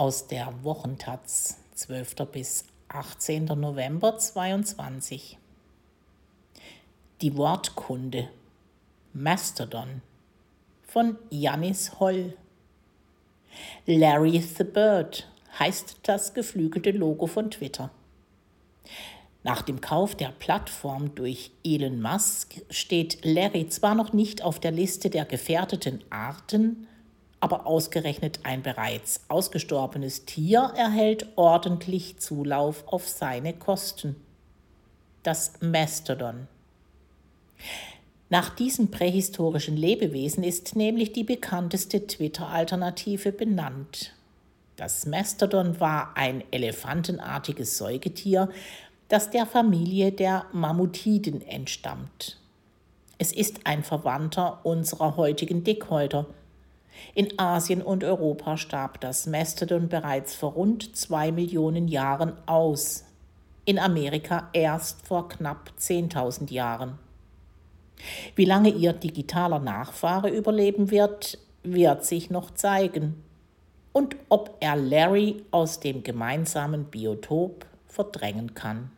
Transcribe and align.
aus 0.00 0.26
der 0.28 0.50
Wochentaz, 0.62 1.58
12. 1.74 2.14
bis 2.32 2.64
18. 2.88 3.44
November 3.44 4.16
22. 4.16 5.36
Die 7.20 7.36
Wortkunde 7.36 8.30
Mastodon 9.12 10.00
von 10.84 11.18
Janis 11.28 12.00
Holl. 12.00 12.34
Larry 13.84 14.40
the 14.40 14.64
Bird 14.64 15.28
heißt 15.58 15.98
das 16.04 16.32
geflügelte 16.32 16.92
Logo 16.92 17.26
von 17.26 17.50
Twitter. 17.50 17.90
Nach 19.42 19.60
dem 19.60 19.82
Kauf 19.82 20.14
der 20.14 20.30
Plattform 20.30 21.14
durch 21.14 21.50
Elon 21.62 22.00
Musk 22.00 22.62
steht 22.70 23.22
Larry 23.22 23.68
zwar 23.68 23.94
noch 23.94 24.14
nicht 24.14 24.40
auf 24.40 24.60
der 24.60 24.72
Liste 24.72 25.10
der 25.10 25.26
gefährdeten 25.26 26.02
Arten, 26.08 26.86
aber 27.40 27.66
ausgerechnet 27.66 28.40
ein 28.44 28.62
bereits 28.62 29.22
ausgestorbenes 29.28 30.26
Tier 30.26 30.72
erhält 30.76 31.26
ordentlich 31.36 32.18
Zulauf 32.18 32.84
auf 32.86 33.08
seine 33.08 33.54
Kosten. 33.54 34.16
Das 35.22 35.54
Mastodon. 35.60 36.46
Nach 38.28 38.54
diesem 38.54 38.90
prähistorischen 38.90 39.76
Lebewesen 39.76 40.44
ist 40.44 40.76
nämlich 40.76 41.12
die 41.12 41.24
bekannteste 41.24 42.06
Twitter-Alternative 42.06 43.32
benannt. 43.32 44.14
Das 44.76 45.04
Mastodon 45.04 45.80
war 45.80 46.16
ein 46.16 46.44
elefantenartiges 46.52 47.76
Säugetier, 47.76 48.48
das 49.08 49.30
der 49.30 49.46
Familie 49.46 50.12
der 50.12 50.46
Mammutiden 50.52 51.42
entstammt. 51.42 52.38
Es 53.18 53.32
ist 53.32 53.66
ein 53.66 53.82
Verwandter 53.82 54.64
unserer 54.64 55.16
heutigen 55.16 55.64
Dickhäuter. 55.64 56.26
In 57.14 57.38
Asien 57.38 57.82
und 57.82 58.04
Europa 58.04 58.56
starb 58.56 59.00
das 59.00 59.26
Mastodon 59.26 59.88
bereits 59.88 60.34
vor 60.34 60.52
rund 60.52 60.96
zwei 60.96 61.32
Millionen 61.32 61.88
Jahren 61.88 62.32
aus, 62.46 63.04
in 63.64 63.78
Amerika 63.78 64.48
erst 64.52 65.06
vor 65.06 65.28
knapp 65.28 65.72
10.000 65.78 66.52
Jahren. 66.52 66.98
Wie 68.34 68.44
lange 68.44 68.70
ihr 68.70 68.92
digitaler 68.92 69.58
Nachfahre 69.58 70.30
überleben 70.30 70.90
wird, 70.90 71.38
wird 71.62 72.04
sich 72.04 72.30
noch 72.30 72.52
zeigen. 72.52 73.22
Und 73.92 74.16
ob 74.28 74.56
er 74.60 74.76
Larry 74.76 75.42
aus 75.50 75.80
dem 75.80 76.02
gemeinsamen 76.02 76.84
Biotop 76.84 77.66
verdrängen 77.86 78.54
kann. 78.54 78.90